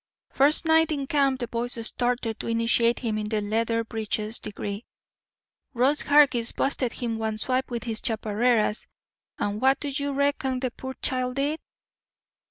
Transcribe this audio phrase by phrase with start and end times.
[0.31, 4.83] First night in camp the boys started to initiate him in the leather breeches degree.
[5.75, 8.87] Ross Hargis busted him one swipe with his chaparreras,
[9.37, 11.59] and what do you reckon the poor child did?